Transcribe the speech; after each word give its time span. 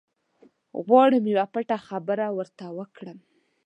غواړم 0.85 1.23
یوه 1.33 1.45
پټه 1.53 1.77
خبره 1.87 2.25
ورته 2.37 2.65
وکړم. 2.77 3.17